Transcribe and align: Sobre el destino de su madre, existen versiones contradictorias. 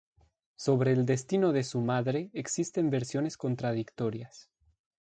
Sobre 0.55 0.93
el 0.93 1.05
destino 1.05 1.51
de 1.53 1.63
su 1.63 1.79
madre, 1.79 2.31
existen 2.33 2.89
versiones 2.89 3.37
contradictorias. 3.37 4.49